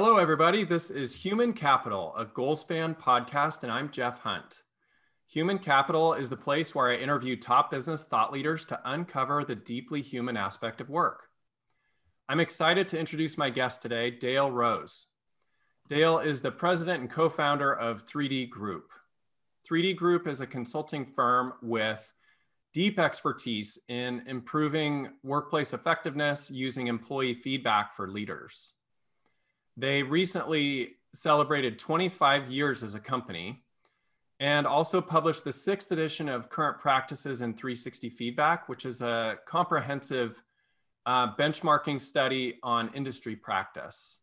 [0.00, 0.62] Hello, everybody.
[0.62, 4.62] This is Human Capital, a Goalspan podcast, and I'm Jeff Hunt.
[5.26, 9.56] Human Capital is the place where I interview top business thought leaders to uncover the
[9.56, 11.24] deeply human aspect of work.
[12.28, 15.06] I'm excited to introduce my guest today, Dale Rose.
[15.88, 18.92] Dale is the president and co founder of 3D Group.
[19.68, 22.14] 3D Group is a consulting firm with
[22.72, 28.74] deep expertise in improving workplace effectiveness using employee feedback for leaders.
[29.78, 33.62] They recently celebrated 25 years as a company
[34.40, 39.36] and also published the sixth edition of Current Practices in 360 Feedback, which is a
[39.46, 40.42] comprehensive
[41.06, 44.18] uh, benchmarking study on industry practice.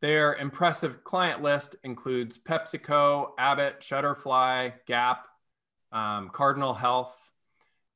[0.00, 5.26] Their impressive client list includes PepsiCo, Abbott, Shutterfly, Gap,
[5.92, 7.14] um, Cardinal Health,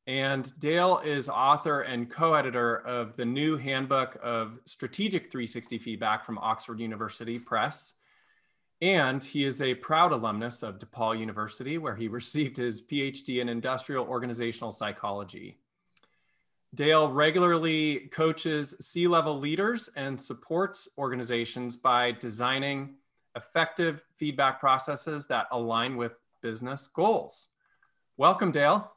[0.09, 6.25] and Dale is author and co editor of the new handbook of strategic 360 feedback
[6.25, 7.93] from Oxford University Press.
[8.81, 13.51] And he is a proud alumnus of DePaul University, where he received his PhD in
[13.51, 15.59] industrial organizational psychology.
[16.75, 22.95] Dale regularly coaches C level leaders and supports organizations by designing
[23.37, 27.49] effective feedback processes that align with business goals.
[28.17, 28.91] Welcome, Dale.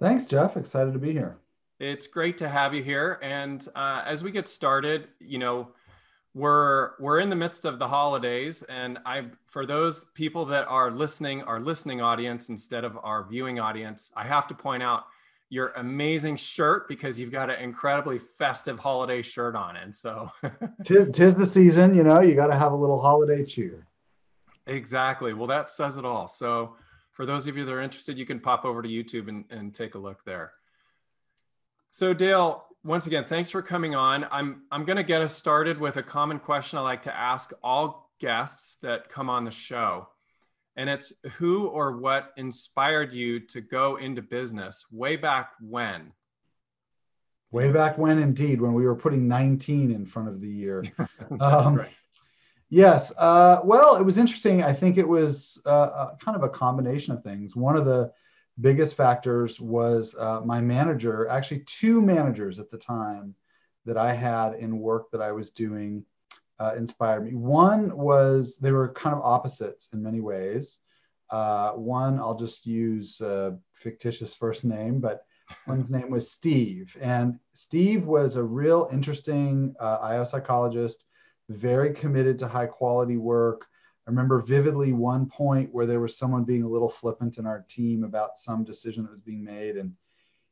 [0.00, 0.56] Thanks, Jeff.
[0.56, 1.36] Excited to be here.
[1.80, 3.18] It's great to have you here.
[3.22, 5.68] And uh, as we get started, you know,
[6.34, 10.90] we're we're in the midst of the holidays, and I for those people that are
[10.90, 15.04] listening, our listening audience instead of our viewing audience, I have to point out
[15.48, 19.76] your amazing shirt because you've got an incredibly festive holiday shirt on.
[19.76, 20.28] And so
[20.84, 23.86] tis, tis the season, you know, you got to have a little holiday cheer.
[24.66, 25.32] Exactly.
[25.32, 26.26] Well, that says it all.
[26.26, 26.74] So
[27.14, 29.72] for those of you that are interested, you can pop over to YouTube and, and
[29.72, 30.52] take a look there.
[31.90, 34.26] So Dale, once again, thanks for coming on.
[34.30, 37.52] I'm, I'm going to get us started with a common question I like to ask
[37.62, 40.08] all guests that come on the show.
[40.76, 46.12] And it's who or what inspired you to go into business way back when?
[47.52, 50.84] Way back when, indeed, when we were putting 19 in front of the year.
[51.40, 51.90] Um, right.
[52.74, 53.12] Yes.
[53.16, 54.64] Uh, well, it was interesting.
[54.64, 57.54] I think it was uh, uh, kind of a combination of things.
[57.54, 58.10] One of the
[58.60, 63.36] biggest factors was uh, my manager, actually, two managers at the time
[63.84, 66.04] that I had in work that I was doing
[66.58, 67.36] uh, inspired me.
[67.36, 70.80] One was they were kind of opposites in many ways.
[71.30, 75.26] Uh, one, I'll just use a fictitious first name, but
[75.68, 76.96] one's name was Steve.
[77.00, 81.03] And Steve was a real interesting IO psychologist
[81.48, 83.66] very committed to high quality work.
[84.06, 87.64] I remember vividly one point where there was someone being a little flippant in our
[87.68, 89.76] team about some decision that was being made.
[89.76, 89.94] And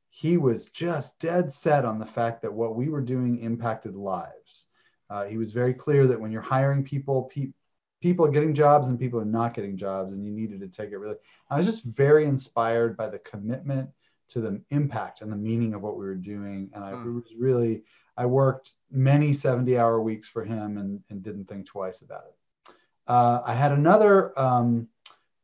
[0.09, 4.67] he was just dead set on the fact that what we were doing impacted lives.
[5.11, 7.53] Uh, he was very clear that when you're hiring people, pe-
[8.01, 10.91] people are getting jobs and people are not getting jobs, and you needed to take
[10.91, 11.17] it really.
[11.51, 13.91] I was just very inspired by the commitment
[14.29, 16.71] to the impact and the meaning of what we were doing.
[16.75, 17.15] And I mm.
[17.15, 17.83] was really,
[18.17, 22.75] I worked many 70 hour weeks for him and, and didn't think twice about it.
[23.07, 24.89] Uh, I had another um,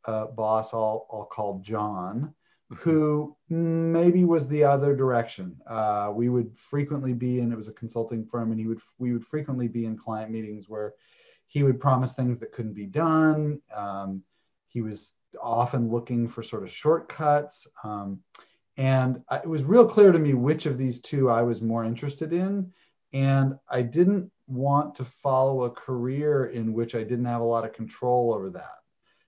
[0.04, 2.34] uh, boss I'll, I'll call John,
[2.72, 2.74] mm-hmm.
[2.76, 5.56] who maybe was the other direction.
[5.66, 9.12] Uh, we would frequently be in, it was a consulting firm, and he would, we
[9.12, 10.94] would frequently be in client meetings where
[11.46, 13.60] he would promise things that couldn't be done.
[13.74, 14.22] Um,
[14.68, 17.66] he was often looking for sort of shortcuts.
[17.82, 18.20] Um,
[18.78, 22.32] and it was real clear to me which of these two I was more interested
[22.32, 22.72] in.
[23.12, 27.64] And I didn't want to follow a career in which I didn't have a lot
[27.64, 28.76] of control over that.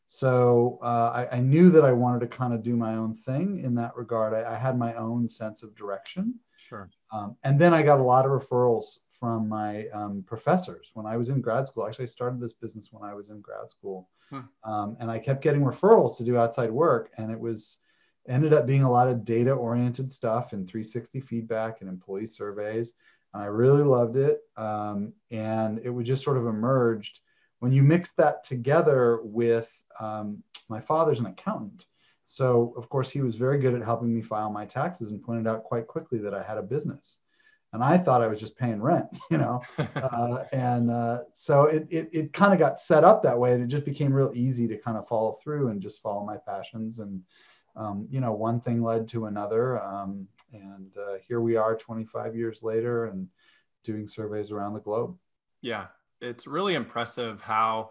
[0.08, 3.60] So uh, I, I, knew that I wanted to kind of do my own thing
[3.60, 4.34] in that regard.
[4.34, 6.34] I, I had my own sense of direction.
[6.56, 6.90] Sure.
[7.12, 11.16] Um, and then I got a lot of referrals from my um, professors when I
[11.16, 11.86] was in grad school.
[11.86, 14.08] Actually, I started this business when I was in grad school.
[14.30, 14.40] Hmm.
[14.64, 17.10] Um, and I kept getting referrals to do outside work.
[17.16, 17.78] And it was,
[18.28, 22.92] ended up being a lot of data oriented stuff and 360 feedback and employee surveys.
[23.32, 24.40] I really loved it.
[24.56, 27.20] Um, and it was just sort of emerged
[27.60, 29.70] when you mix that together with
[30.00, 31.86] um, my father's an accountant.
[32.24, 35.46] So, of course, he was very good at helping me file my taxes and pointed
[35.46, 37.18] out quite quickly that I had a business.
[37.72, 39.60] And I thought I was just paying rent, you know.
[39.78, 43.52] uh, and uh, so it, it, it kind of got set up that way.
[43.52, 46.36] And it just became real easy to kind of follow through and just follow my
[46.36, 47.20] passions and
[47.80, 49.82] um, you know, one thing led to another.
[49.82, 53.26] Um, and uh, here we are 25 years later and
[53.84, 55.16] doing surveys around the globe.
[55.62, 55.86] Yeah,
[56.20, 57.90] it's really impressive how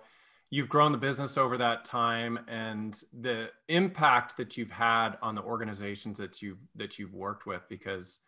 [0.52, 5.42] you've grown the business over that time and the impact that you've had on the
[5.42, 8.22] organizations that you've that you've worked with because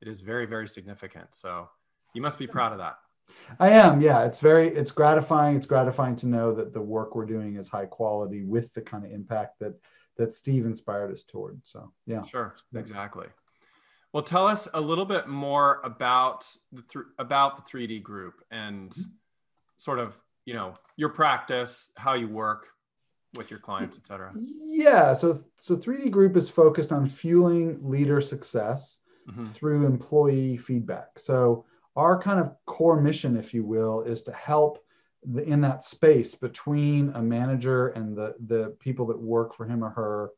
[0.00, 1.68] it is very very significant so
[2.14, 2.96] you must be proud of that
[3.58, 4.00] I am.
[4.00, 5.56] Yeah, it's very it's gratifying.
[5.56, 9.04] It's gratifying to know that the work we're doing is high quality with the kind
[9.04, 9.74] of impact that
[10.16, 11.60] that Steve inspired us toward.
[11.64, 12.22] So yeah.
[12.22, 12.56] Sure.
[12.74, 13.26] Exactly.
[14.12, 18.90] Well, tell us a little bit more about the th- about the 3D group and
[18.90, 19.10] mm-hmm.
[19.76, 22.68] sort of you know your practice, how you work
[23.36, 24.32] with your clients, et cetera.
[24.34, 25.12] Yeah.
[25.12, 28.98] So so 3D group is focused on fueling leader success
[29.28, 29.44] mm-hmm.
[29.44, 31.18] through employee feedback.
[31.18, 31.64] So
[31.96, 34.84] our kind of core mission, if you will, is to help
[35.44, 39.90] in that space between a manager and the, the people that work for him or
[39.90, 40.30] her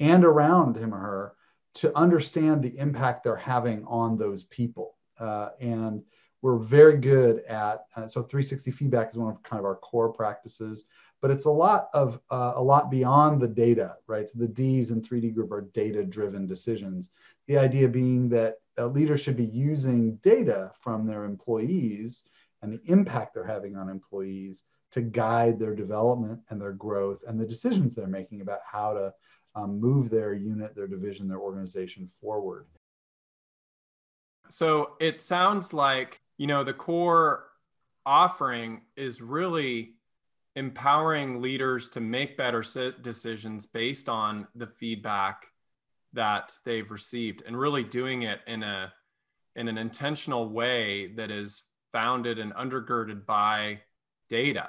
[0.00, 1.32] and around him or her
[1.74, 4.96] to understand the impact they're having on those people.
[5.18, 6.02] Uh, and
[6.42, 10.12] we're very good at uh, so 360 feedback is one of kind of our core
[10.12, 10.84] practices
[11.22, 14.90] but it's a lot of uh, a lot beyond the data right so the d's
[14.90, 17.10] in 3d group are data driven decisions
[17.48, 22.24] the idea being that a leader should be using data from their employees
[22.66, 27.38] and the impact they're having on employees to guide their development and their growth and
[27.40, 29.14] the decisions they're making about how to
[29.54, 32.66] um, move their unit, their division, their organization forward.
[34.48, 37.46] So it sounds like, you know, the core
[38.04, 39.94] offering is really
[40.56, 42.64] empowering leaders to make better
[43.00, 45.46] decisions based on the feedback
[46.14, 48.92] that they've received and really doing it in a
[49.54, 51.62] in an intentional way that is
[51.96, 53.80] founded and undergirded by
[54.28, 54.68] data.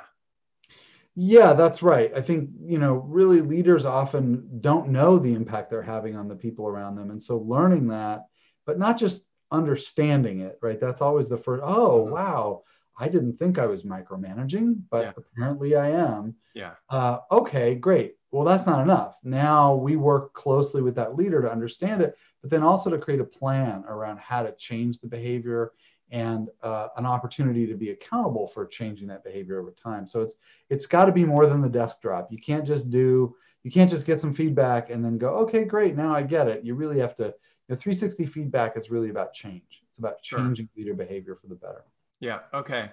[1.14, 2.10] Yeah that's right.
[2.16, 6.38] I think you know really leaders often don't know the impact they're having on the
[6.38, 7.12] people around them.
[7.12, 8.28] And so learning that
[8.66, 10.80] but not just understanding it right?
[10.80, 12.14] That's always the first oh mm-hmm.
[12.14, 12.64] wow
[12.98, 15.12] i didn't think i was micromanaging but yeah.
[15.18, 16.34] apparently i am.
[16.56, 16.76] Yeah.
[16.90, 18.14] Uh, okay great.
[18.32, 19.16] Well, that's not enough.
[19.24, 23.22] Now we work closely with that leader to understand it, but then also to create
[23.22, 25.72] a plan around how to change the behavior
[26.12, 30.08] and uh, an opportunity to be accountable for changing that behavior over time.
[30.08, 30.36] So it's
[30.70, 32.32] it's got to be more than the desk drop.
[32.32, 35.96] You can't just do you can't just get some feedback and then go, okay, great,
[35.96, 36.64] now I get it.
[36.64, 37.24] You really have to.
[37.24, 39.84] You know, 360 feedback is really about change.
[39.90, 40.84] It's about changing sure.
[40.84, 41.84] leader behavior for the better.
[42.22, 42.40] Yeah.
[42.54, 42.92] Okay.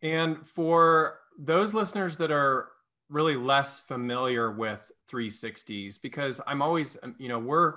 [0.00, 2.68] And for those listeners that are
[3.10, 4.80] really less familiar with
[5.12, 7.74] 360s because I'm always, um, you know, we're,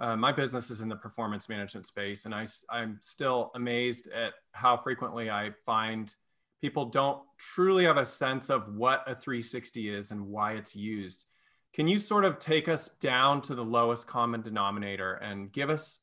[0.00, 4.32] uh, my business is in the performance management space, and I, I'm still amazed at
[4.52, 6.12] how frequently I find
[6.60, 11.26] people don't truly have a sense of what a 360 is and why it's used.
[11.74, 16.00] Can you sort of take us down to the lowest common denominator and give us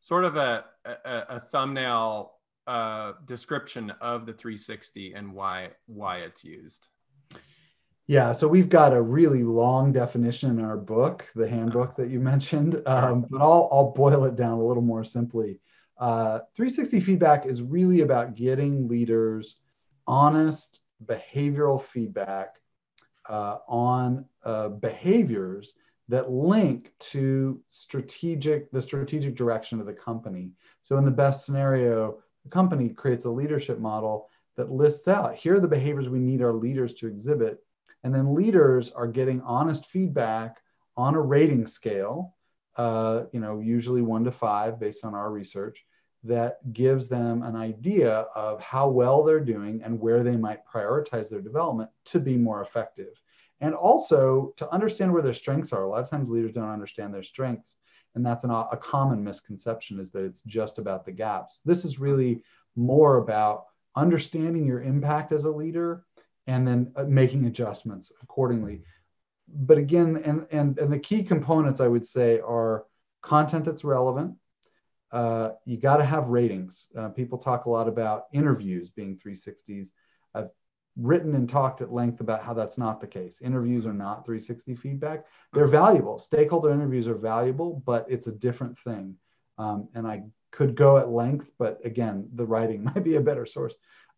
[0.00, 2.34] sort of a, a, a thumbnail
[2.66, 6.88] uh, description of the 360 and why why it's used?
[8.08, 12.20] Yeah, so we've got a really long definition in our book, the handbook that you
[12.20, 15.60] mentioned, um, but I'll, I'll boil it down a little more simply.
[15.98, 19.56] Uh, 360 feedback is really about getting leaders
[20.06, 22.54] honest behavioral feedback
[23.28, 25.74] uh, on uh, behaviors
[26.08, 30.52] that link to strategic the strategic direction of the company.
[30.82, 35.56] So in the best scenario, the company creates a leadership model that lists out here
[35.56, 37.62] are the behaviors we need our leaders to exhibit
[38.08, 40.62] and then leaders are getting honest feedback
[40.96, 42.34] on a rating scale,
[42.78, 45.84] uh, you know, usually one to five based on our research,
[46.24, 51.28] that gives them an idea of how well they're doing and where they might prioritize
[51.28, 53.12] their development to be more effective.
[53.60, 55.82] And also to understand where their strengths are.
[55.82, 57.76] A lot of times leaders don't understand their strengths.
[58.14, 61.60] And that's an, a common misconception is that it's just about the gaps.
[61.66, 62.42] This is really
[62.74, 66.06] more about understanding your impact as a leader
[66.48, 68.80] and then uh, making adjustments accordingly.
[69.46, 72.86] But again, and, and, and the key components I would say are
[73.22, 74.34] content that's relevant.
[75.12, 76.88] Uh, you got to have ratings.
[76.96, 79.90] Uh, people talk a lot about interviews being 360s.
[80.34, 80.50] I've
[80.96, 83.40] written and talked at length about how that's not the case.
[83.42, 85.26] Interviews are not 360 feedback.
[85.52, 86.18] They're valuable.
[86.18, 89.16] Stakeholder interviews are valuable, but it's a different thing.
[89.58, 93.44] Um, and I could go at length, but again, the writing might be a better
[93.44, 93.74] source.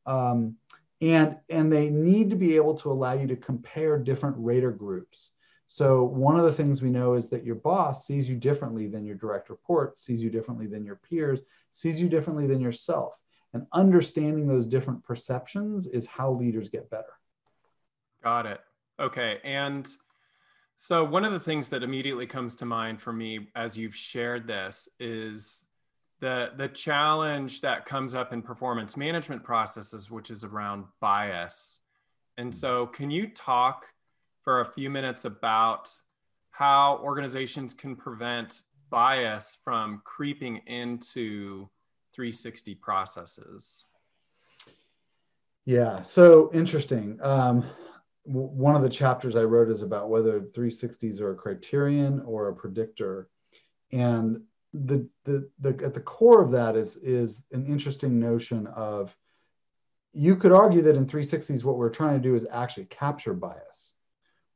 [0.06, 0.56] Um,
[1.00, 5.30] and and they need to be able to allow you to compare different rater groups.
[5.68, 9.04] So one of the things we know is that your boss sees you differently than
[9.04, 11.40] your direct report sees you differently than your peers
[11.72, 13.14] sees you differently than yourself.
[13.52, 17.12] And understanding those different perceptions is how leaders get better.
[18.22, 18.60] Got it.
[18.98, 19.88] Okay and
[20.76, 24.46] so one of the things that immediately comes to mind for me as you've shared
[24.46, 25.64] this is
[26.20, 31.80] the the challenge that comes up in performance management processes which is around bias.
[32.36, 33.86] And so can you talk
[34.42, 35.90] for a few minutes about
[36.50, 41.68] how organizations can prevent bias from creeping into
[42.12, 43.86] 360 processes?
[45.64, 47.18] Yeah, so interesting.
[47.22, 47.64] Um,
[48.26, 52.48] w- one of the chapters I wrote is about whether 360s are a criterion or
[52.48, 53.28] a predictor,
[53.92, 54.40] and
[54.72, 59.14] the, the the at the core of that is is an interesting notion of
[60.12, 63.92] you could argue that in 360s what we're trying to do is actually capture bias.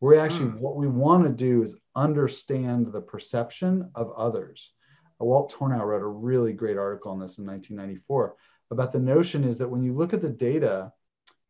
[0.00, 0.58] We're actually mm.
[0.58, 4.72] what we want to do is understand the perception of others.
[5.20, 8.34] Walt Tornow wrote a really great article on this in 1994
[8.70, 10.92] about the notion is that when you look at the data,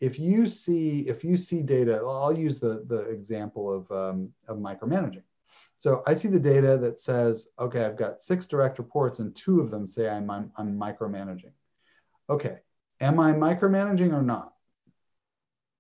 [0.01, 4.59] if you see if you see data, I'll use the the example of um, of
[4.59, 5.23] micromanaging.
[5.85, 9.61] So I see the data that says, okay, I've got six direct reports and two
[9.61, 11.53] of them say I'm I'm, I'm micromanaging.
[12.31, 12.61] Okay,
[13.03, 14.55] am I micromanaging or not?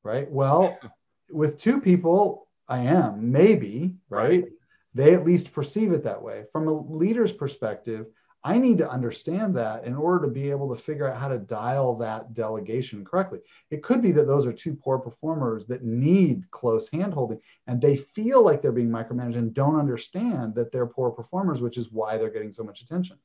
[0.03, 0.31] Right.
[0.31, 0.79] Well,
[1.31, 4.29] with two people, I am maybe right.
[4.29, 4.45] right.
[4.93, 6.45] They at least perceive it that way.
[6.53, 8.05] From a leader's perspective,
[8.47, 11.39] I need to understand that in order to be able to figure out how to
[11.39, 13.39] dial that delegation correctly.
[13.71, 17.97] It could be that those are two poor performers that need close handholding and they
[17.97, 22.19] feel like they're being micromanaged and don't understand that they're poor performers, which is why
[22.19, 23.17] they're getting so much attention.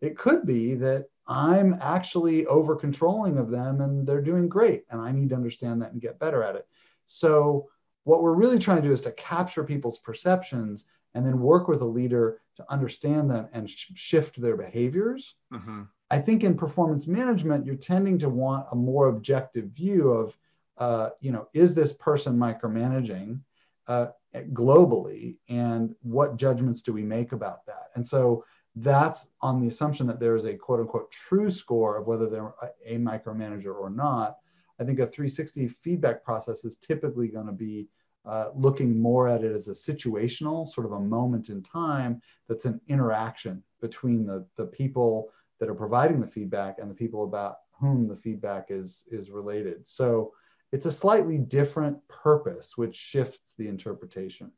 [0.00, 5.02] It could be that I'm actually over controlling of them and they're doing great and
[5.02, 6.66] I need to understand that and get better at it.
[7.06, 7.68] So,
[8.04, 11.82] what we're really trying to do is to capture people's perceptions and then work with
[11.82, 15.34] a leader to understand them and sh- shift their behaviors.
[15.52, 15.82] Mm-hmm.
[16.10, 20.38] I think in performance management, you're tending to want a more objective view of,
[20.78, 23.40] uh, you know, is this person micromanaging
[23.88, 24.08] uh,
[24.52, 27.90] globally, and what judgments do we make about that?
[27.94, 28.44] And so
[28.76, 32.54] that's on the assumption that there is a quote unquote true score of whether they're
[32.62, 34.38] a, a micromanager or not.
[34.78, 37.88] I think a 360 feedback process is typically going to be
[38.24, 42.64] uh, looking more at it as a situational, sort of a moment in time that's
[42.64, 47.56] an interaction between the, the people that are providing the feedback and the people about
[47.80, 49.86] whom the feedback is, is related.
[49.86, 50.32] So
[50.70, 54.52] it's a slightly different purpose, which shifts the interpretation.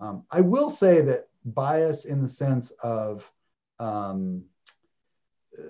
[0.00, 3.30] Um, I will say that bias in the sense of
[3.78, 4.44] um,
[5.58, 5.62] uh,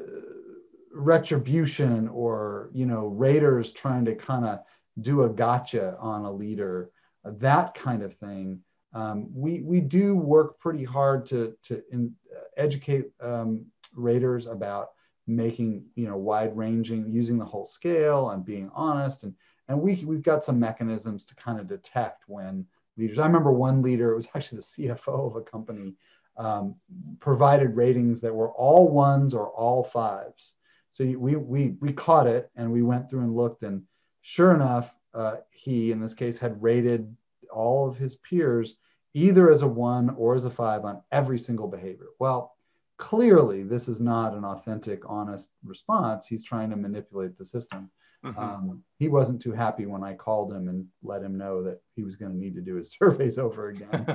[0.94, 4.60] retribution or you know raters trying to kind of
[5.00, 6.90] do a gotcha on a leader
[7.24, 8.60] that kind of thing.
[8.92, 13.66] Um, we, we do work pretty hard to, to in, uh, educate um,
[13.96, 14.90] raters about
[15.26, 19.34] making you know wide ranging using the whole scale and being honest and
[19.68, 22.64] and we we've got some mechanisms to kind of detect when
[22.98, 25.94] leaders i remember one leader it was actually the cfo of a company
[26.36, 26.74] um,
[27.20, 30.54] provided ratings that were all ones or all fives
[30.90, 33.82] so we we we caught it and we went through and looked and
[34.20, 37.14] sure enough uh, he, in this case, had rated
[37.52, 38.76] all of his peers
[39.14, 42.08] either as a one or as a five on every single behavior.
[42.18, 42.56] Well,
[42.98, 46.26] clearly, this is not an authentic, honest response.
[46.26, 47.90] He's trying to manipulate the system.
[48.24, 48.38] Mm-hmm.
[48.38, 52.02] Um, he wasn't too happy when I called him and let him know that he
[52.02, 54.06] was going to need to do his surveys over again.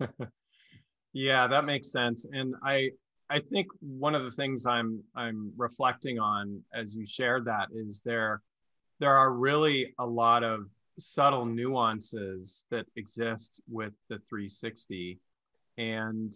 [1.12, 2.26] yeah, that makes sense.
[2.30, 2.90] And I,
[3.30, 8.02] I think one of the things I'm I'm reflecting on as you shared that is
[8.04, 8.42] there
[9.04, 10.60] there are really a lot of
[10.98, 15.20] subtle nuances that exist with the 360
[15.76, 16.32] and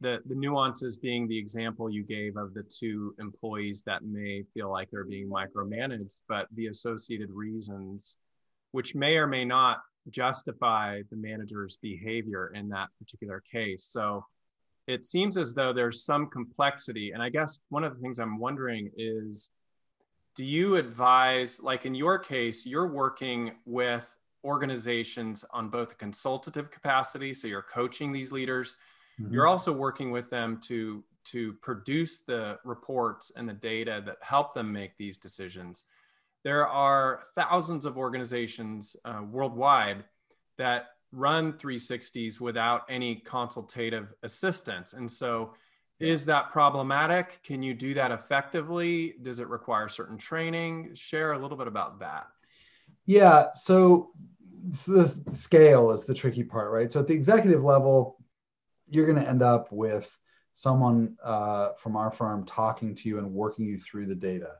[0.00, 4.70] the the nuances being the example you gave of the two employees that may feel
[4.70, 8.16] like they're being micromanaged but the associated reasons
[8.70, 13.84] which may or may not justify the manager's behavior in that particular case.
[13.84, 14.24] So
[14.86, 17.10] it seems as though there's some complexity.
[17.10, 19.50] And i guess one of the things i'm wondering is
[20.34, 26.70] do you advise like in your case you're working with organizations on both a consultative
[26.70, 28.76] capacity so you're coaching these leaders
[29.20, 29.32] mm-hmm.
[29.32, 34.54] you're also working with them to to produce the reports and the data that help
[34.54, 35.84] them make these decisions
[36.42, 40.04] there are thousands of organizations uh, worldwide
[40.56, 45.52] that run 360s without any consultative assistance and so
[46.00, 47.40] is that problematic?
[47.44, 49.14] Can you do that effectively?
[49.20, 50.94] Does it require certain training?
[50.94, 52.26] Share a little bit about that.
[53.04, 53.48] Yeah.
[53.54, 54.10] So,
[54.72, 56.90] so the scale is the tricky part, right?
[56.90, 58.16] So at the executive level,
[58.88, 60.10] you're going to end up with
[60.54, 64.52] someone uh, from our firm talking to you and working you through the data.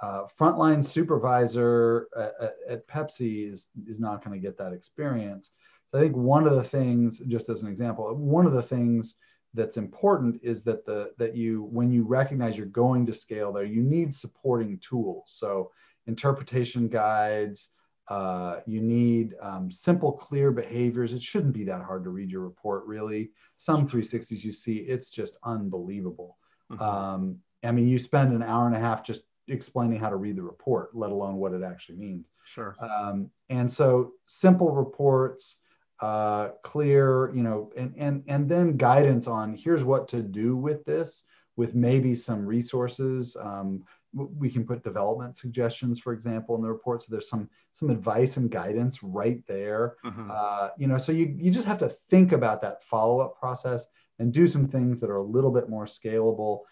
[0.00, 5.52] Uh, frontline supervisor at, at Pepsi is, is not going to get that experience.
[5.90, 9.14] So I think one of the things, just as an example, one of the things
[9.54, 13.64] that's important is that the that you when you recognize you're going to scale there
[13.64, 15.70] you need supporting tools so
[16.06, 17.68] interpretation guides
[18.08, 22.42] uh, you need um, simple clear behaviors it shouldn't be that hard to read your
[22.42, 26.36] report really some 360s you see it's just unbelievable
[26.70, 26.82] mm-hmm.
[26.82, 30.36] um, i mean you spend an hour and a half just explaining how to read
[30.36, 32.26] the report, let alone what it actually means.
[32.44, 32.76] Sure.
[32.80, 35.56] Um, and so simple reports,
[36.02, 40.84] uh, clear, you know, and, and, and then guidance on here's what to do with
[40.84, 41.22] this
[41.54, 43.36] with maybe some resources.
[43.40, 47.02] Um, we can put development suggestions, for example, in the report.
[47.02, 49.96] So there's some some advice and guidance right there.
[50.04, 50.30] Mm-hmm.
[50.30, 53.86] Uh, you know, so you you just have to think about that follow up process
[54.18, 56.62] and do some things that are a little bit more scalable.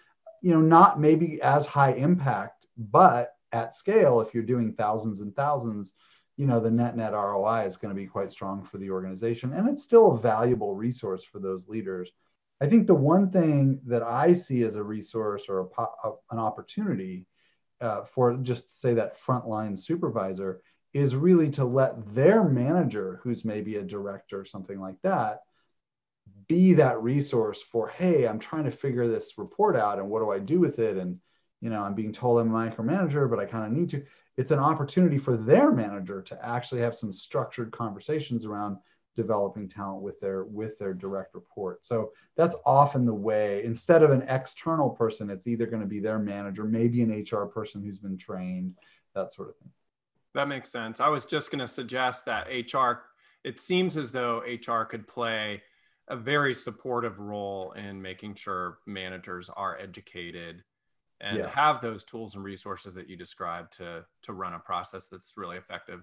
[0.43, 5.35] You know, not maybe as high impact, but at scale, if you're doing thousands and
[5.35, 5.95] thousands,
[6.41, 9.53] you know, the net net ROI is going to be quite strong for the organization,
[9.53, 12.11] and it's still a valuable resource for those leaders.
[12.63, 16.39] I think the one thing that I see as a resource or a, a, an
[16.39, 17.27] opportunity
[17.83, 20.63] uh, for just say that frontline supervisor
[20.95, 25.43] is really to let their manager, who's maybe a director or something like that,
[26.49, 30.31] be that resource for, hey, I'm trying to figure this report out and what do
[30.31, 30.97] I do with it?
[30.97, 31.21] And,
[31.61, 34.05] you know, I'm being told I'm a micromanager, but I kind of need to.
[34.37, 38.79] It's an opportunity for their manager to actually have some structured conversations around
[39.17, 41.85] developing talent with their with their direct report.
[41.85, 46.01] So that's often the way instead of an external person it's either going to be
[46.01, 48.77] their manager maybe an hr person who's been trained
[49.15, 49.71] that sort of thing.
[50.35, 51.01] That makes sense.
[51.01, 53.03] I was just going to suggest that hr
[53.43, 55.63] it seems as though hr could play
[56.09, 60.63] a very supportive role in making sure managers are educated
[61.21, 61.53] and yes.
[61.53, 65.57] have those tools and resources that you described to to run a process that's really
[65.57, 66.03] effective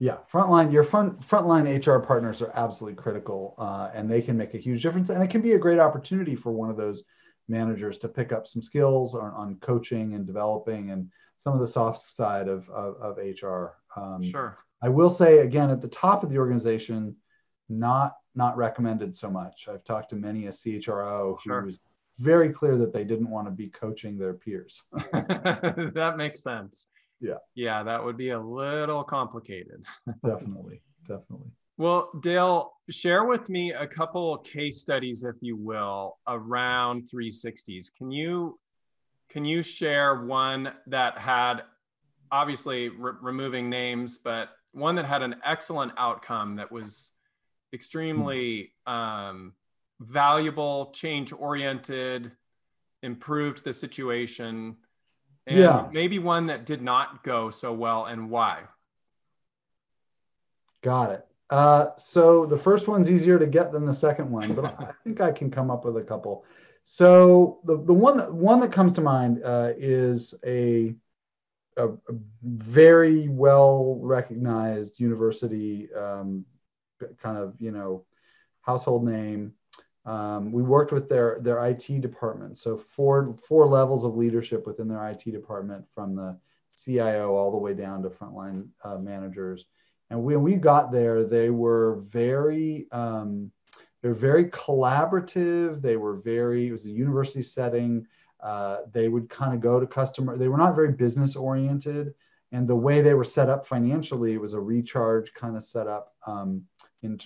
[0.00, 4.54] yeah, frontline, your front frontline HR partners are absolutely critical, uh, and they can make
[4.54, 5.10] a huge difference.
[5.10, 7.02] And it can be a great opportunity for one of those
[7.48, 11.66] managers to pick up some skills on, on coaching and developing and some of the
[11.66, 13.74] soft side of of, of HR.
[13.96, 14.56] Um, sure.
[14.80, 17.16] I will say again at the top of the organization,
[17.68, 19.66] not not recommended so much.
[19.68, 21.64] I've talked to many a CHRO sure.
[21.64, 21.80] was
[22.18, 24.82] very clear that they didn't want to be coaching their peers.
[24.92, 26.88] that makes sense.
[27.20, 27.34] Yeah.
[27.54, 29.84] Yeah that would be a little complicated.
[30.26, 31.50] Definitely definitely.
[31.78, 38.10] Well dale share with me a couple case studies if you will around 360s can
[38.10, 38.58] you
[39.30, 41.62] can you share one that had
[42.30, 47.10] obviously re- removing names but one that had an excellent outcome that was
[47.72, 49.54] extremely um,
[50.00, 52.32] valuable change oriented
[53.02, 54.76] improved the situation
[55.46, 55.88] and yeah.
[55.90, 58.64] maybe one that did not go so well and why.
[60.82, 61.26] Got it.
[61.50, 65.20] Uh, so the first one's easier to get than the second one, but I think
[65.20, 66.44] I can come up with a couple.
[66.84, 70.94] So the, the one that, one that comes to mind uh, is a,
[71.76, 76.44] a, a, very well recognized university um,
[77.22, 78.04] kind of you know
[78.62, 79.52] household name
[80.08, 84.88] um, we worked with their their IT department, so four four levels of leadership within
[84.88, 86.38] their IT department, from the
[86.82, 89.66] CIO all the way down to frontline uh, managers.
[90.08, 93.50] And when we got there, they were very um,
[94.00, 95.82] they're very collaborative.
[95.82, 98.06] They were very it was a university setting.
[98.40, 100.38] Uh, they would kind of go to customer.
[100.38, 102.14] They were not very business oriented,
[102.50, 106.14] and the way they were set up financially it was a recharge kind of setup
[106.26, 106.64] um,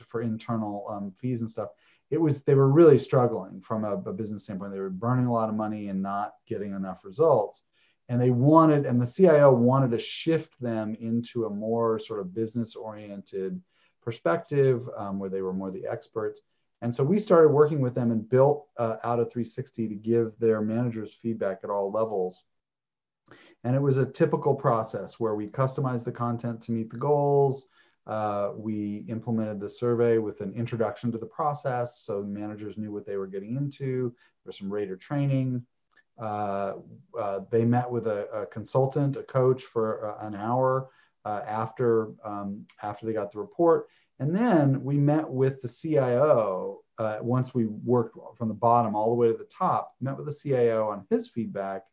[0.08, 1.68] for internal um, fees and stuff
[2.12, 4.70] it was they were really struggling from a, a, business standpoint.
[4.70, 7.62] They were burning a lot of money and not getting enough results.
[8.10, 12.34] And they wanted, and the CIO wanted to shift them into a more sort of
[12.34, 13.58] business oriented
[14.02, 16.42] perspective um, where they were more the experts.
[16.82, 20.38] And so we started working with them and built uh, out of 360 to give
[20.38, 22.44] their managers feedback at all levels.
[23.64, 27.64] And it was a typical process where we customized the content to meet the goals.
[28.06, 33.06] Uh, we implemented the survey with an introduction to the process so managers knew what
[33.06, 34.12] they were getting into.
[34.44, 35.64] There was some rater training.
[36.18, 36.74] Uh,
[37.18, 40.90] uh, they met with a, a, consultant, a coach for uh, an hour
[41.24, 43.86] uh, after, um, after they got the report.
[44.18, 49.08] And then we met with the CIO uh, once we worked from the bottom all
[49.10, 51.84] the way to the top, met with the CIO on his feedback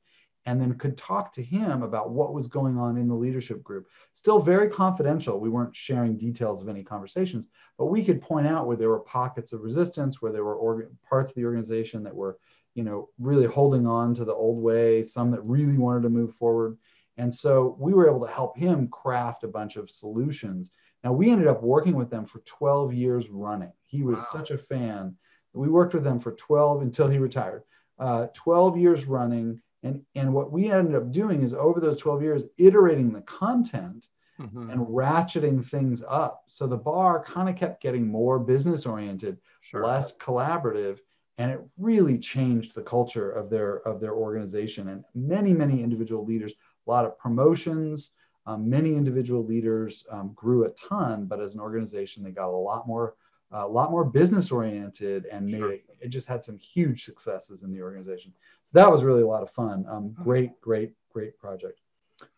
[0.46, 3.88] and then could talk to him about what was going on in the leadership group.
[4.14, 5.40] Still very confidential.
[5.40, 7.48] We weren't sharing details of any conversations,
[7.78, 10.90] but we could point out where there were pockets of resistance, where there were org-
[11.08, 12.38] parts of the organization that were,
[12.74, 16.34] you know, really holding on to the old way, some that really wanted to move
[16.36, 16.78] forward.
[17.18, 20.72] And so we were able to help him craft a bunch of solutions.
[21.04, 23.74] Now we ended up working with them for 12 years running.
[23.86, 24.28] He was wow.
[24.32, 25.18] such a fan.
[25.54, 27.64] We worked with them for 12 until he retired.
[27.98, 32.22] Uh, 12 years running and, and what we ended up doing is over those 12
[32.22, 34.08] years, iterating the content
[34.40, 34.70] mm-hmm.
[34.70, 36.44] and ratcheting things up.
[36.48, 39.86] So the bar kind of kept getting more business oriented, sure.
[39.86, 41.00] less collaborative,
[41.38, 44.90] and it really changed the culture of their of their organization.
[44.90, 46.54] And many, many individual leaders
[46.88, 48.12] a lot of promotions.
[48.46, 52.52] Um, many individual leaders um, grew a ton, but as an organization, they got a
[52.52, 53.16] lot more,
[53.52, 55.60] a lot more business oriented and sure.
[55.60, 56.08] made it, it.
[56.10, 58.34] just had some huge successes in the organization.
[58.64, 59.86] So that was really a lot of fun.
[59.90, 60.24] Um, mm-hmm.
[60.24, 61.80] great, great, great project.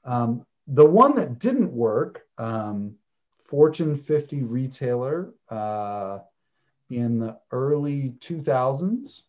[0.05, 2.95] Um, the one that didn't work, um,
[3.43, 6.19] Fortune 50 retailer uh,
[6.89, 9.23] in the early 2000s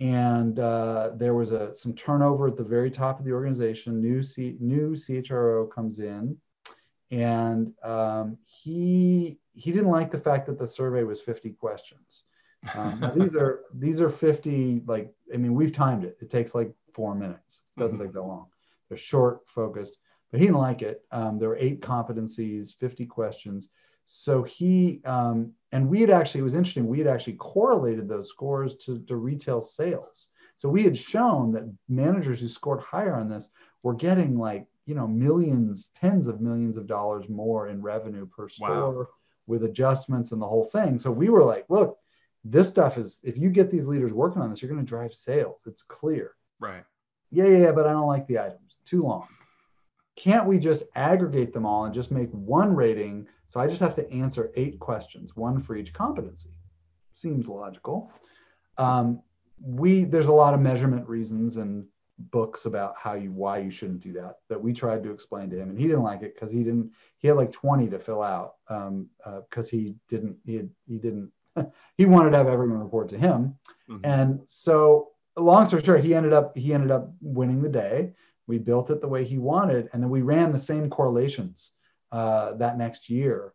[0.00, 4.00] and uh, there was a some turnover at the very top of the organization.
[4.00, 6.36] New C, new CHRO comes in,
[7.10, 12.24] and um, he he didn't like the fact that the survey was 50 questions.
[12.74, 16.16] Um, these are these are 50 like I mean we've timed it.
[16.20, 17.62] It takes like four minutes.
[17.76, 18.06] It doesn't mm-hmm.
[18.06, 18.46] take that long.
[18.88, 19.96] They're short, focused,
[20.30, 21.02] but he didn't like it.
[21.10, 23.68] Um, there were eight competencies, 50 questions.
[24.06, 26.86] So he um, and we had actually it was interesting.
[26.86, 30.26] We had actually correlated those scores to, to retail sales.
[30.56, 33.48] So we had shown that managers who scored higher on this
[33.82, 38.48] were getting like you know millions, tens of millions of dollars more in revenue per
[38.48, 39.06] store wow.
[39.46, 40.98] With adjustments and the whole thing.
[40.98, 41.98] So we were like, look,
[42.44, 45.14] this stuff is if you get these leaders working on this, you're going to drive
[45.14, 45.62] sales.
[45.66, 46.32] It's clear.
[46.60, 46.84] Right.
[47.30, 48.76] Yeah, yeah, yeah, but I don't like the items.
[48.84, 49.28] Too long.
[50.16, 53.94] Can't we just aggregate them all and just make one rating so I just have
[53.96, 56.48] to answer eight questions, one for each competency.
[57.14, 58.10] Seems logical.
[58.78, 59.20] Um,
[59.60, 61.84] we there's a lot of measurement reasons and
[62.30, 65.56] books about how you why you shouldn't do that that we tried to explain to
[65.56, 68.22] him and he didn't like it because he didn't he had like 20 to fill
[68.22, 69.08] out um
[69.48, 71.30] because uh, he didn't he had, he didn't
[71.96, 73.56] he wanted to have everyone report to him
[73.88, 74.04] mm-hmm.
[74.04, 78.12] and so long story short he ended up he ended up winning the day
[78.46, 81.72] we built it the way he wanted and then we ran the same correlations
[82.12, 83.54] uh, that next year.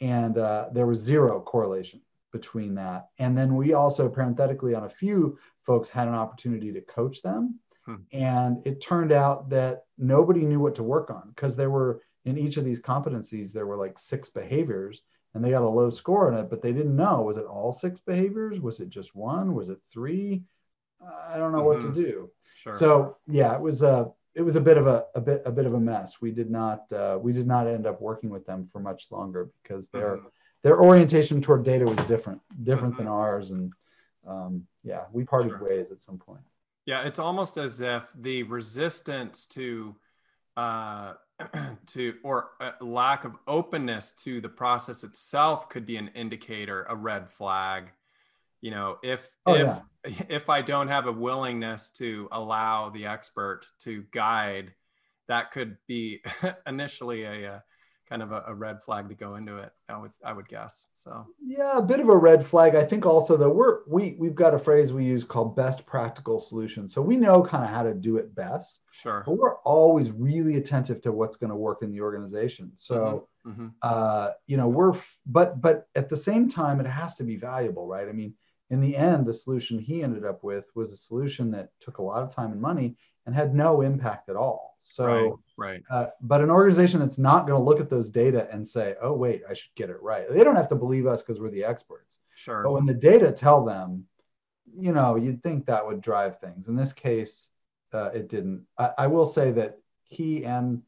[0.00, 2.00] And uh, there was zero correlation
[2.32, 3.08] between that.
[3.18, 7.58] And then we also, parenthetically, on a few folks, had an opportunity to coach them.
[7.86, 7.94] Hmm.
[8.12, 12.36] And it turned out that nobody knew what to work on because there were, in
[12.36, 15.02] each of these competencies, there were like six behaviors
[15.34, 17.70] and they got a low score on it, but they didn't know was it all
[17.70, 18.60] six behaviors?
[18.60, 19.54] Was it just one?
[19.54, 20.42] Was it three?
[21.30, 21.66] I don't know mm-hmm.
[21.66, 22.00] what to mm-hmm.
[22.00, 22.30] do.
[22.56, 22.72] Sure.
[22.72, 25.66] So yeah, it was a it was a bit of a, a bit a bit
[25.66, 26.20] of a mess.
[26.20, 29.50] We did not uh, we did not end up working with them for much longer
[29.62, 30.26] because their mm-hmm.
[30.62, 33.04] their orientation toward data was different different mm-hmm.
[33.04, 33.72] than ours, and
[34.26, 35.64] um, yeah, we parted sure.
[35.64, 36.42] ways at some point.
[36.86, 39.96] Yeah, it's almost as if the resistance to
[40.56, 41.14] uh,
[41.88, 47.28] to or lack of openness to the process itself could be an indicator, a red
[47.28, 47.90] flag
[48.60, 50.24] you know if oh, if yeah.
[50.28, 54.72] if i don't have a willingness to allow the expert to guide
[55.28, 56.20] that could be
[56.66, 57.64] initially a, a
[58.08, 60.86] kind of a, a, red flag to go into it i would i would guess
[60.94, 61.26] so.
[61.44, 62.74] Yeah a bit of a red flag.
[62.74, 66.40] I think also though we're we we've got a phrase we use called best practical
[66.40, 69.22] solution so we know kind of how to do it best sure.
[69.26, 72.72] but we're always really attentive to what's going to work in the organization.
[72.76, 73.50] So mm-hmm.
[73.50, 73.66] Mm-hmm.
[73.82, 74.94] uh you know we're
[75.26, 78.08] but but at the same time it has to be valuable right?
[78.08, 78.34] I mean
[78.70, 82.02] in the end, the solution he ended up with was a solution that took a
[82.02, 84.76] lot of time and money and had no impact at all.
[84.78, 85.82] So, right, right.
[85.90, 89.12] Uh, but an organization that's not going to look at those data and say, "Oh,
[89.12, 91.64] wait, I should get it right," they don't have to believe us because we're the
[91.64, 92.18] experts.
[92.36, 92.62] Sure.
[92.62, 94.06] But when the data tell them,
[94.78, 96.68] you know, you'd think that would drive things.
[96.68, 97.48] In this case,
[97.92, 98.64] uh, it didn't.
[98.78, 100.82] I, I will say that he and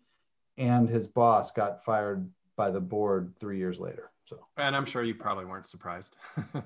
[0.57, 4.11] and his boss got fired by the board three years later.
[4.27, 6.16] So, and I'm sure you probably weren't surprised.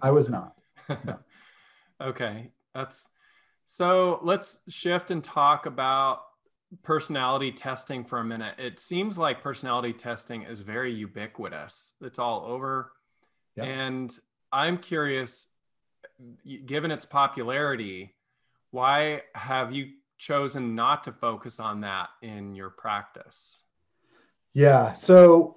[0.03, 0.55] I was not.
[2.01, 3.09] okay, that's
[3.65, 4.21] so.
[4.23, 6.23] Let's shift and talk about
[6.83, 8.55] personality testing for a minute.
[8.59, 11.95] It seems like personality testing is very ubiquitous.
[12.01, 12.93] It's all over,
[13.57, 14.11] and
[14.53, 15.49] I'm curious.
[16.67, 18.15] Given its popularity,
[18.71, 23.63] why have you chosen not to focus on that in your practice?
[24.55, 24.93] Yeah.
[24.93, 25.57] So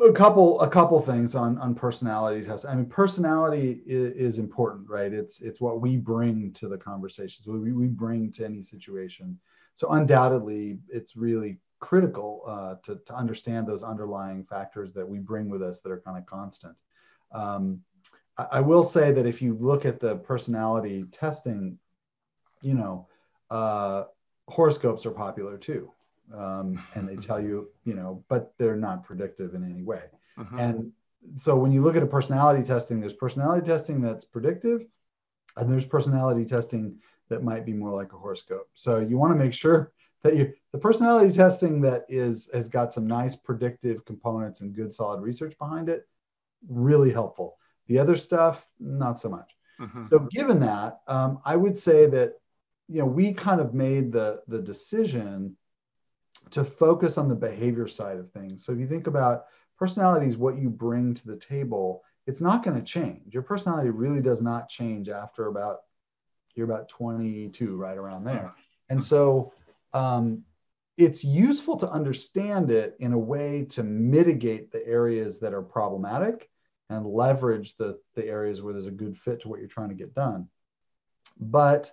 [0.00, 2.64] a couple a couple things on on personality tests.
[2.64, 5.12] I mean personality is, is, important right?
[5.12, 9.38] It's it's what we bring to the conversations we, we bring to any situation.
[9.74, 15.50] So undoubtedly it's really critical uh, to, to understand those underlying factors that we bring
[15.50, 16.76] with us that are kind of constant.
[17.32, 17.80] Um,
[18.38, 21.78] I, I, will say that if you look at the personality testing
[22.62, 23.08] you know
[23.50, 24.04] uh,
[24.48, 25.90] horoscopes are popular too
[26.34, 30.02] um, and they tell you, you know, but they're not predictive in any way.
[30.38, 30.56] Uh-huh.
[30.56, 30.92] And
[31.36, 34.84] so when you look at a personality testing, there's personality testing that's predictive,
[35.56, 38.68] and there's personality testing that might be more like a horoscope.
[38.74, 42.92] So you want to make sure that you the personality testing that is has got
[42.92, 46.06] some nice predictive components and good solid research behind it,
[46.68, 47.56] really helpful.
[47.88, 49.56] The other stuff, not so much.
[49.80, 50.02] Uh-huh.
[50.08, 52.34] So given that, um, I would say that
[52.88, 55.56] you know we kind of made the the decision
[56.50, 58.64] to focus on the behavior side of things.
[58.64, 59.46] So if you think about
[59.78, 63.32] personality is what you bring to the table, it's not going to change.
[63.34, 65.80] Your personality really does not change after about
[66.54, 68.52] you're about 22, right around there.
[68.90, 69.52] And so
[69.94, 70.42] um,
[70.98, 76.50] it's useful to understand it in a way to mitigate the areas that are problematic
[76.90, 79.94] and leverage the, the areas where there's a good fit to what you're trying to
[79.94, 80.48] get done.
[81.40, 81.90] But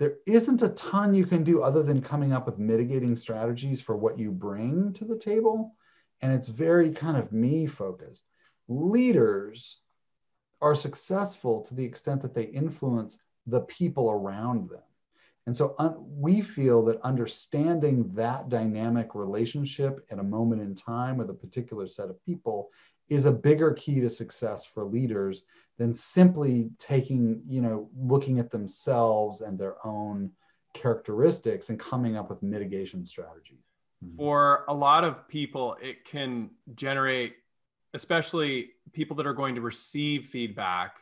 [0.00, 3.98] there isn't a ton you can do other than coming up with mitigating strategies for
[3.98, 5.76] what you bring to the table.
[6.22, 8.24] And it's very kind of me focused.
[8.66, 9.76] Leaders
[10.62, 14.80] are successful to the extent that they influence the people around them.
[15.46, 15.76] And so
[16.08, 21.86] we feel that understanding that dynamic relationship at a moment in time with a particular
[21.86, 22.70] set of people
[23.10, 25.42] is a bigger key to success for leaders
[25.78, 30.30] than simply taking, you know, looking at themselves and their own
[30.72, 33.58] characteristics and coming up with mitigation strategies.
[34.04, 34.16] Mm-hmm.
[34.16, 37.34] For a lot of people, it can generate,
[37.92, 41.00] especially people that are going to receive feedback,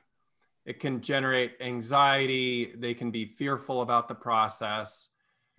[0.64, 2.72] it can generate anxiety.
[2.76, 5.08] They can be fearful about the process.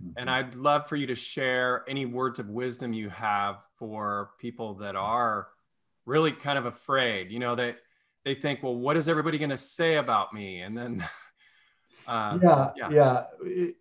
[0.03, 0.13] Mm-hmm.
[0.17, 4.75] And I'd love for you to share any words of wisdom you have for people
[4.75, 5.47] that are
[6.09, 7.31] really kind of afraid.
[7.31, 7.75] You know, they
[8.25, 10.61] they think, well, what is everybody going to say about me?
[10.61, 11.05] And then,
[12.07, 13.23] um, yeah, yeah, yeah,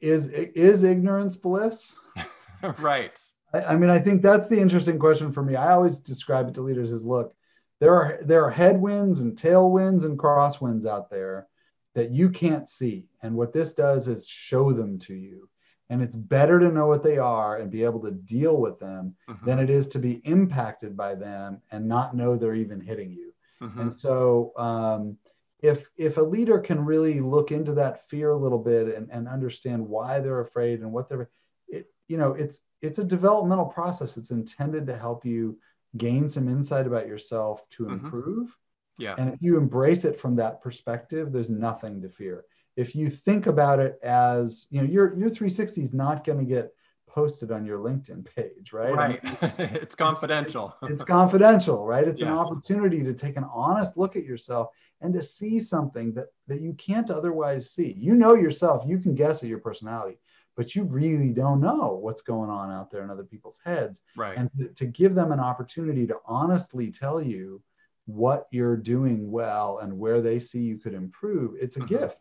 [0.01, 1.97] is is ignorance bliss?
[2.79, 3.19] right.
[3.53, 5.57] I, I mean, I think that's the interesting question for me.
[5.57, 7.35] I always describe it to leaders as, look,
[7.81, 11.49] there are there are headwinds and tailwinds and crosswinds out there
[11.95, 15.49] that you can't see, and what this does is show them to you
[15.91, 19.15] and it's better to know what they are and be able to deal with them
[19.29, 19.45] mm-hmm.
[19.47, 23.33] than it is to be impacted by them and not know they're even hitting you
[23.63, 23.81] mm-hmm.
[23.81, 25.17] and so um,
[25.61, 29.29] if if a leader can really look into that fear a little bit and, and
[29.29, 31.31] understand why they're afraid and what they're
[31.69, 35.59] it, you know it's it's a developmental process it's intended to help you
[35.97, 37.95] gain some insight about yourself to mm-hmm.
[37.95, 38.57] improve
[38.99, 42.45] yeah and if you embrace it from that perspective there's nothing to fear
[42.79, 46.45] if you think about it as you know your your 360 is not going to
[46.45, 46.73] get
[47.09, 48.95] posted on your linkedin page right?
[48.95, 49.21] Right.
[49.25, 50.77] I mean, it's confidential.
[50.83, 52.07] it's, it's, confidential right?
[52.07, 52.29] It's yes.
[52.29, 54.69] an opportunity to take an honest look at yourself
[55.01, 57.93] and to see something that that you can't otherwise see.
[57.99, 60.19] You know yourself you can guess at your personality
[60.57, 64.01] but you really don't know what's going on out there in other people's heads.
[64.17, 64.37] Right.
[64.37, 67.63] And to, to give them an opportunity to honestly tell you
[68.07, 71.95] what you're doing well and where they see you could improve it's a mm-hmm.
[71.95, 72.17] gift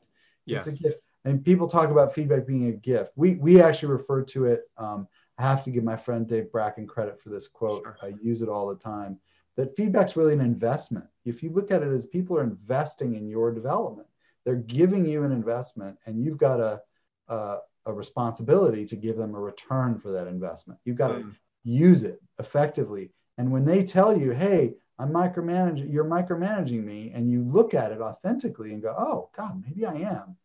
[0.48, 0.68] Yes.
[0.68, 0.98] It's a gift.
[1.26, 3.12] And people talk about feedback being a gift.
[3.16, 4.62] We we actually refer to it.
[4.78, 5.08] Um,
[5.38, 7.84] I have to give my friend Dave Bracken credit for this quote.
[7.84, 7.98] Sure.
[8.02, 9.20] I use it all the time.
[9.56, 11.06] That feedback's really an investment.
[11.26, 14.08] If you look at it as people are investing in your development,
[14.46, 16.82] they're giving you an investment, and you've got a
[17.28, 20.80] a, a responsibility to give them a return for that investment.
[20.86, 21.24] You've got mm.
[21.24, 23.12] to use it effectively.
[23.38, 27.92] And when they tell you, "Hey, I'm micromanaging, you're micromanaging me, and you look at
[27.92, 30.36] it authentically and go, oh God, maybe I am.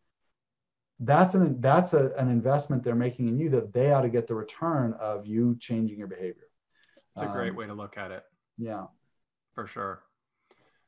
[0.99, 4.27] That's an that's a, an investment they're making in you that they ought to get
[4.27, 6.49] the return of you changing your behavior.
[7.15, 8.23] It's a great um, way to look at it.
[8.57, 8.85] Yeah.
[9.53, 10.03] For sure.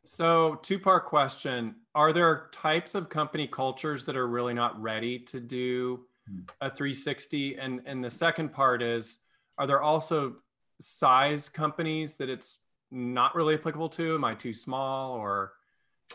[0.06, 5.20] So, two part question Are there types of company cultures that are really not ready
[5.20, 6.42] to do hmm.
[6.62, 7.58] a 360?
[7.58, 9.18] And, and the second part is
[9.58, 10.36] Are there also
[10.80, 14.16] size companies that it's not really applicable to?
[14.16, 15.14] Am I too small?
[15.14, 15.54] Or,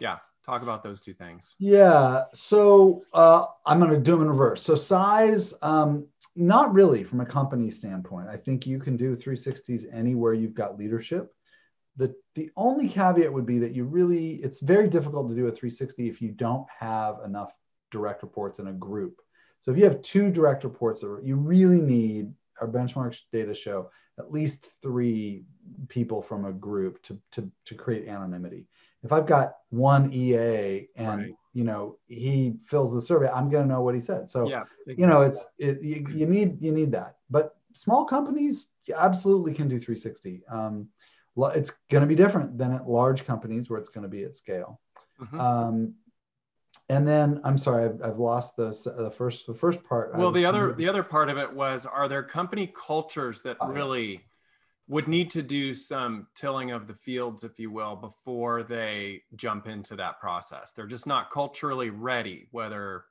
[0.00, 1.56] yeah, talk about those two things.
[1.58, 2.24] Yeah.
[2.32, 4.62] So uh, I'm going to do them in reverse.
[4.62, 6.06] So size, um,
[6.36, 8.28] not really from a company standpoint.
[8.28, 11.32] I think you can do 360s anywhere you've got leadership.
[11.96, 15.52] The, the only caveat would be that you really, it's very difficult to do a
[15.52, 17.52] 360 if you don't have enough
[17.90, 19.20] direct reports in a group.
[19.60, 24.32] So if you have two direct reports, you really need, our benchmark data show, at
[24.32, 25.44] least three
[25.88, 28.66] people from a group to, to, to create anonymity.
[29.02, 31.34] If I've got one EA and right.
[31.54, 34.28] you know he fills the survey, I'm going to know what he said.
[34.28, 34.94] So yeah, exactly.
[34.98, 37.16] you know it's it, you, you, need you need that.
[37.30, 40.42] But small companies absolutely can do 360.
[40.50, 40.88] Um,
[41.54, 44.36] it's going to be different than at large companies where it's going to be at
[44.36, 44.80] scale.
[45.20, 45.40] Mm-hmm.
[45.40, 45.94] Um,
[46.90, 50.16] and then I'm sorry, I've, I've lost the the first the first part.
[50.16, 53.68] Well, the other the other part of it was: are there company cultures that oh,
[53.68, 54.24] really
[54.88, 59.68] would need to do some tilling of the fields, if you will, before they jump
[59.68, 60.72] into that process?
[60.72, 62.48] They're just not culturally ready.
[62.50, 63.04] Whether,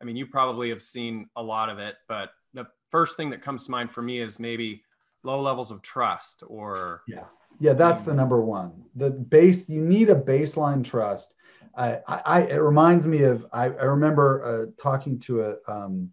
[0.00, 3.42] I mean, you probably have seen a lot of it, but the first thing that
[3.42, 4.84] comes to mind for me is maybe
[5.24, 7.24] low levels of trust or yeah
[7.58, 11.34] yeah that's the number one the base you need a baseline trust
[11.76, 16.10] I, I, it reminds me of I, I remember uh, talking to a, um,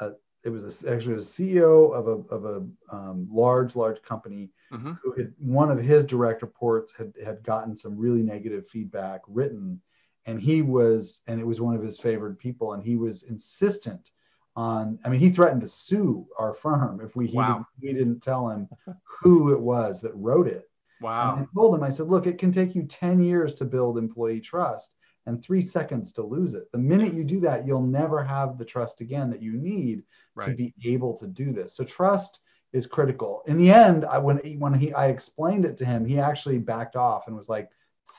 [0.00, 0.12] a,
[0.44, 4.92] it was a, actually a CEO of a of a um, large large company mm-hmm.
[5.02, 9.80] who had one of his direct reports had had gotten some really negative feedback written,
[10.24, 14.12] and he was and it was one of his favored people, and he was insistent
[14.54, 14.98] on.
[15.04, 17.66] I mean, he threatened to sue our firm if we wow.
[17.80, 18.68] didn't, we didn't tell him
[19.02, 20.68] who it was that wrote it.
[21.00, 21.34] Wow.
[21.36, 23.98] And I told him, I said, look, it can take you 10 years to build
[23.98, 24.92] employee trust
[25.26, 26.70] and three seconds to lose it.
[26.72, 27.18] The minute yes.
[27.18, 30.04] you do that, you'll never have the trust again that you need
[30.34, 30.48] right.
[30.48, 31.74] to be able to do this.
[31.74, 32.40] So trust
[32.72, 33.42] is critical.
[33.46, 36.96] In the end, I, when when he I explained it to him, he actually backed
[36.96, 37.70] off and was like,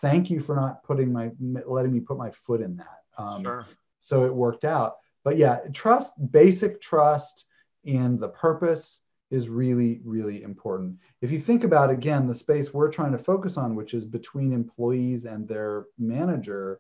[0.02, 1.32] "Thank you for not putting my
[1.66, 3.66] letting me put my foot in that." Um, sure.
[4.00, 4.98] So it worked out.
[5.24, 7.46] But yeah, trust, basic trust
[7.84, 10.98] in the purpose is really really important.
[11.22, 14.54] If you think about again the space we're trying to focus on, which is between
[14.54, 16.80] employees and their manager,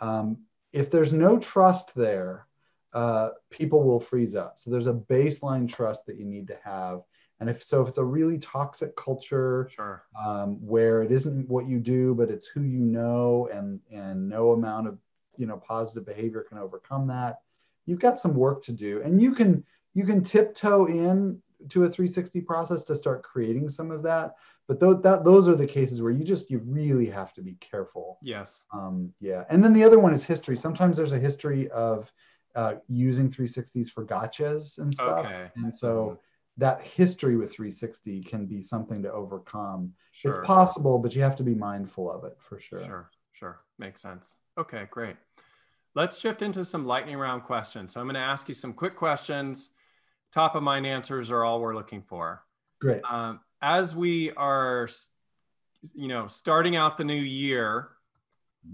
[0.00, 0.38] um,
[0.72, 2.46] if there's no trust there,
[2.92, 4.58] uh, people will freeze up.
[4.58, 7.02] So there's a baseline trust that you need to have.
[7.40, 10.04] And if so, if it's a really toxic culture sure.
[10.20, 14.52] um, where it isn't what you do, but it's who you know, and and no
[14.52, 14.98] amount of
[15.36, 17.40] you know positive behavior can overcome that,
[17.86, 19.02] you've got some work to do.
[19.04, 23.90] And you can you can tiptoe in to a 360 process to start creating some
[23.90, 24.34] of that.
[24.66, 27.54] But th- that those are the cases where you just you really have to be
[27.54, 28.18] careful.
[28.22, 28.66] Yes.
[28.72, 29.44] Um, yeah.
[29.48, 30.56] And then the other one is history.
[30.56, 32.12] Sometimes there's a history of
[32.54, 35.20] uh, using 360s for gotchas and stuff.
[35.20, 35.48] Okay.
[35.56, 36.14] and so mm-hmm.
[36.58, 39.92] that history with 360 can be something to overcome.
[40.12, 40.32] Sure.
[40.32, 42.84] it's possible but you have to be mindful of it for sure.
[42.84, 43.10] Sure.
[43.32, 43.60] Sure.
[43.78, 44.36] Makes sense.
[44.58, 45.16] Okay great.
[45.94, 47.94] Let's shift into some lightning round questions.
[47.94, 49.70] So i'm going to ask you some quick questions
[50.32, 52.42] top of mind answers are all we're looking for.
[52.80, 53.02] Great.
[53.04, 54.88] Um, as we are,
[55.94, 57.88] you know, starting out the new year,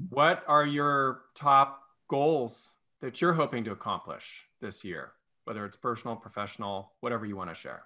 [0.09, 5.13] what are your top goals that you're hoping to accomplish this year,
[5.45, 7.85] whether it's personal, professional, whatever you want to share?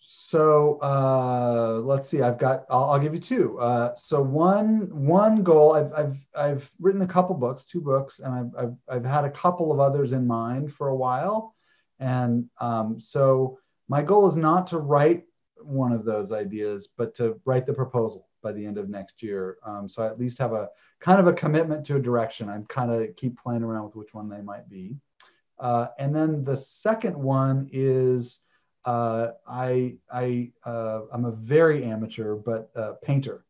[0.00, 2.22] So uh, let's see.
[2.22, 2.64] I've got.
[2.70, 3.60] I'll, I'll give you two.
[3.60, 5.74] Uh, so one one goal.
[5.74, 9.30] I've, I've I've written a couple books, two books, and I've, I've I've had a
[9.30, 11.54] couple of others in mind for a while.
[12.00, 13.58] And um, so
[13.88, 15.24] my goal is not to write
[15.62, 19.58] one of those ideas, but to write the proposal by the end of next year.
[19.64, 20.68] Um, so I at least have a
[21.00, 22.48] kind of a commitment to a direction.
[22.48, 24.96] I'm kind of keep playing around with which one they might be.
[25.58, 28.40] Uh, and then the second one is
[28.86, 33.44] uh, I I uh, I'm a very amateur but uh, painter.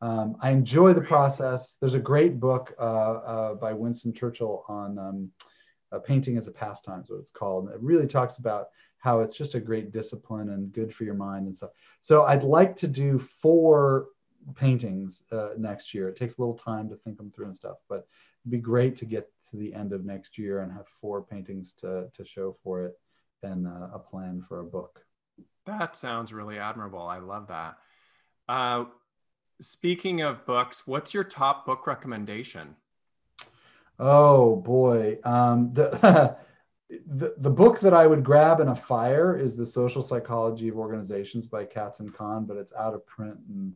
[0.00, 1.76] Um, I enjoy the process.
[1.80, 5.30] There's a great book uh, uh, by Winston Churchill on um,
[5.92, 7.66] uh, painting as a pastime is what it's called.
[7.66, 8.68] And it really talks about
[8.98, 11.70] how it's just a great discipline and good for your mind and stuff.
[12.00, 14.08] So I'd like to do four
[14.54, 16.08] paintings uh, next year.
[16.08, 18.06] It takes a little time to think them through and stuff, but
[18.42, 21.72] it'd be great to get to the end of next year and have four paintings
[21.78, 22.98] to, to show for it
[23.42, 25.04] and uh, a plan for a book.
[25.66, 27.02] That sounds really admirable.
[27.02, 27.78] I love that.
[28.48, 28.84] Uh,
[29.60, 32.76] speaking of books, what's your top book recommendation?
[33.98, 36.36] Oh boy, um, the,
[37.06, 40.76] the the book that I would grab in a fire is the Social Psychology of
[40.76, 43.74] Organizations by Katz and Kahn, but it's out of print, and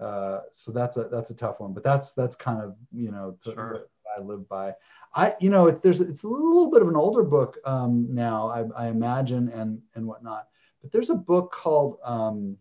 [0.00, 1.72] uh, so that's a that's a tough one.
[1.72, 3.86] But that's that's kind of you know sure.
[4.16, 4.74] I live by.
[5.14, 8.48] I you know it, there's it's a little bit of an older book um, now,
[8.48, 10.48] I, I imagine, and and whatnot.
[10.82, 12.56] But there's a book called um,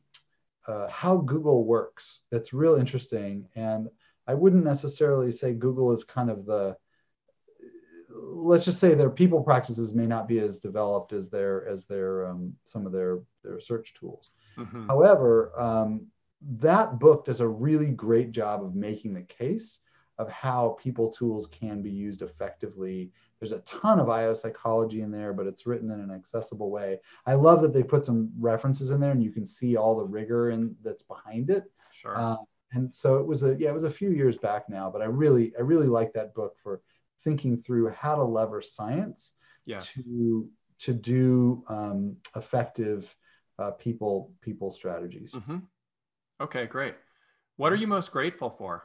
[0.67, 3.89] uh, How Google Works that's real interesting, and
[4.27, 6.77] I wouldn't necessarily say Google is kind of the
[8.21, 12.27] let's just say their people practices may not be as developed as their as their
[12.27, 14.31] um, some of their their search tools.
[14.57, 14.87] Mm-hmm.
[14.87, 16.07] However, um,
[16.59, 19.79] that book does a really great job of making the case
[20.17, 23.11] of how people tools can be used effectively.
[23.39, 26.99] There's a ton of IO psychology in there, but it's written in an accessible way.
[27.25, 30.05] I love that they put some references in there, and you can see all the
[30.05, 31.71] rigor and that's behind it.
[31.91, 32.17] Sure.
[32.17, 32.35] Uh,
[32.73, 35.05] and so it was a yeah, it was a few years back now, but I
[35.05, 36.81] really I really like that book for
[37.23, 39.33] thinking through how to lever science
[39.65, 39.93] yes.
[39.93, 40.49] to
[40.79, 43.13] to do um, effective
[43.57, 45.33] uh, people people strategies.
[45.33, 45.57] Mm-hmm.
[46.41, 46.95] Okay, great.
[47.57, 48.83] What are you most grateful for?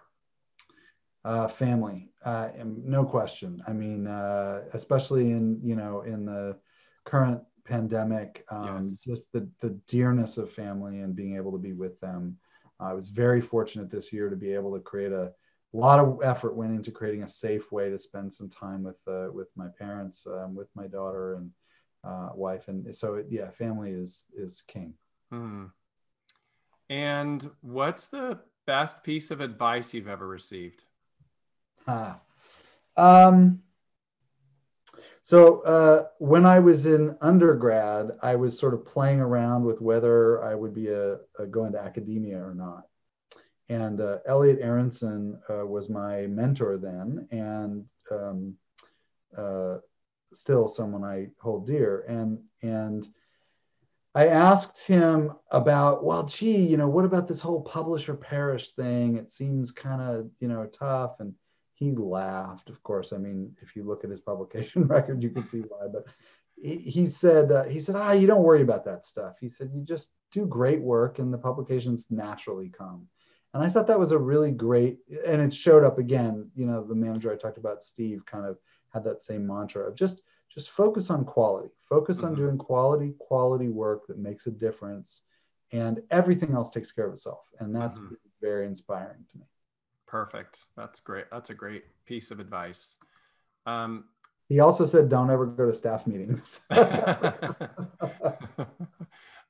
[1.25, 3.63] Uh, family, uh, no question.
[3.67, 6.57] I mean, uh, especially in you know in the
[7.05, 9.01] current pandemic, um, yes.
[9.01, 12.37] just the the dearness of family and being able to be with them.
[12.81, 15.33] I was very fortunate this year to be able to create a
[15.75, 18.97] a lot of effort went into creating a safe way to spend some time with
[19.09, 21.51] uh, with my parents, um, with my daughter and
[22.05, 24.95] uh, wife, and so yeah, family is is king.
[25.31, 25.67] Hmm.
[26.89, 30.85] And what's the best piece of advice you've ever received?
[31.89, 32.21] Ah.
[32.97, 33.63] Um,
[35.23, 40.45] So uh, when I was in undergrad, I was sort of playing around with whether
[40.45, 42.85] I would be a, a go into academia or not.
[43.69, 48.55] And uh, Elliot Aronson uh, was my mentor then, and um,
[49.37, 49.79] uh,
[50.35, 52.05] still someone I hold dear.
[52.07, 53.09] And and
[54.15, 59.17] I asked him about, well, gee, you know, what about this whole publisher perish thing?
[59.17, 61.19] It seems kind of, you know, tough.
[61.19, 61.35] And
[61.75, 62.71] he laughed.
[62.71, 65.89] Of course, I mean, if you look at his publication record, you can see why.
[65.93, 66.07] But
[66.63, 69.35] he, he said, uh, he said, ah, you don't worry about that stuff.
[69.41, 73.09] He said, you just do great work, and the publications naturally come.
[73.55, 76.51] And I thought that was a really great, and it showed up again.
[76.57, 78.59] You know, the manager I talked about, Steve, kind of
[78.93, 81.69] had that same mantra of just just focus on quality.
[81.89, 82.27] Focus mm-hmm.
[82.27, 85.23] on doing quality, quality work that makes a difference,
[85.73, 87.45] and everything else takes care of itself.
[87.61, 88.15] And that's mm-hmm.
[88.41, 89.45] very inspiring to me.
[90.07, 90.67] Perfect.
[90.77, 91.27] That's great.
[91.31, 92.97] That's a great piece of advice.
[93.67, 94.05] Um,
[94.49, 96.59] he also said, "Don't ever go to staff meetings."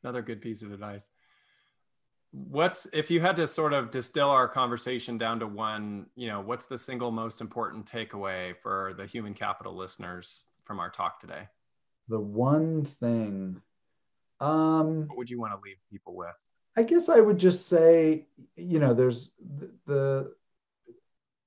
[0.03, 1.09] Another good piece of advice.
[2.35, 6.07] What's if you had to sort of distill our conversation down to one?
[6.17, 10.91] You know, what's the single most important takeaway for the human capital listeners from our
[10.91, 11.47] talk today?
[12.09, 13.63] The one thing.
[14.41, 16.35] Um, what would you want to leave people with?
[16.77, 18.27] I guess I would just say,
[18.57, 20.35] you know, there's the, the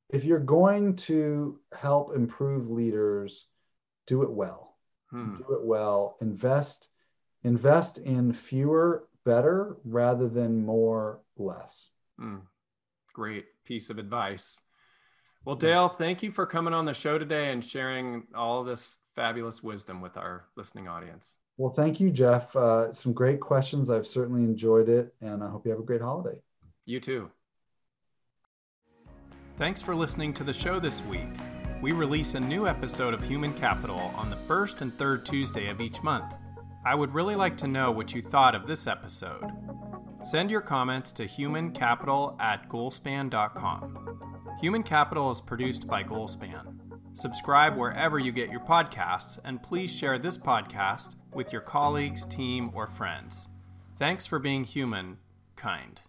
[0.10, 3.46] if you're going to help improve leaders,
[4.06, 4.78] do it well.
[5.10, 5.36] Hmm.
[5.36, 6.16] Do it well.
[6.22, 6.88] Invest
[7.44, 11.90] invest in fewer better rather than more less.
[12.18, 12.38] Hmm.
[13.14, 14.62] Great piece of advice.
[15.44, 19.62] Well, Dale, thank you for coming on the show today and sharing all this fabulous
[19.62, 21.38] wisdom with our listening audience.
[21.58, 22.56] Well, thank you, Jeff.
[22.56, 23.90] Uh, some great questions.
[23.90, 26.40] I've certainly enjoyed it, and I hope you have a great holiday.
[26.86, 27.32] You too.
[29.58, 31.30] Thanks for listening to the show this week.
[31.82, 35.82] We release a new episode of Human Capital on the first and third Tuesday of
[35.82, 36.34] each month.
[36.86, 39.52] I would really like to know what you thought of this episode.
[40.24, 44.58] Send your comments to humancapital at goalspan.com.
[44.62, 46.80] Human Capital is produced by Goalspan.
[47.14, 52.72] Subscribe wherever you get your podcasts, and please share this podcast with your colleagues, team,
[52.74, 53.48] or friends.
[53.98, 55.18] Thanks for being human,
[55.56, 56.00] kind.